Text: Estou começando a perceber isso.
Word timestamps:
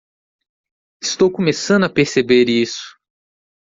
Estou 1.03 1.31
começando 1.31 1.83
a 1.83 1.87
perceber 1.93 2.49
isso. 2.49 2.97